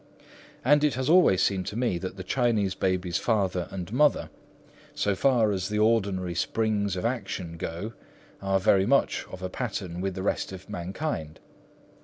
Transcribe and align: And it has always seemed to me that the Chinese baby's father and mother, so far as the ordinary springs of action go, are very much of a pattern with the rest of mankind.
And 0.65 0.83
it 0.83 0.95
has 0.95 1.11
always 1.11 1.43
seemed 1.43 1.67
to 1.67 1.75
me 1.75 1.99
that 1.99 2.17
the 2.17 2.23
Chinese 2.23 2.73
baby's 2.73 3.19
father 3.19 3.67
and 3.69 3.93
mother, 3.93 4.31
so 4.95 5.13
far 5.13 5.51
as 5.51 5.69
the 5.69 5.77
ordinary 5.77 6.33
springs 6.33 6.95
of 6.95 7.05
action 7.05 7.55
go, 7.55 7.93
are 8.41 8.59
very 8.59 8.87
much 8.87 9.25
of 9.29 9.43
a 9.43 9.47
pattern 9.49 10.01
with 10.01 10.15
the 10.15 10.23
rest 10.23 10.51
of 10.51 10.67
mankind. 10.67 11.39